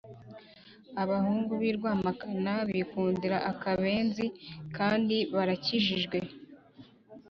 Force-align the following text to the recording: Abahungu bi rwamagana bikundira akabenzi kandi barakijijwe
Abahungu 1.01 1.51
bi 1.61 1.69
rwamagana 1.77 2.53
bikundira 2.69 3.37
akabenzi 3.51 4.25
kandi 4.77 5.15
barakijijwe 5.33 6.17